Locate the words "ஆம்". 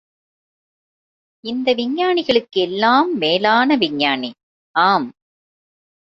4.75-5.07